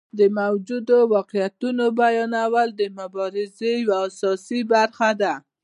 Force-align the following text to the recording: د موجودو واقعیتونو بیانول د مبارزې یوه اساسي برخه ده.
د 0.19 0.21
موجودو 0.39 0.97
واقعیتونو 1.15 1.85
بیانول 2.01 2.67
د 2.75 2.81
مبارزې 2.99 3.71
یوه 3.83 3.97
اساسي 4.07 4.59
برخه 4.73 5.09
ده. 5.21 5.33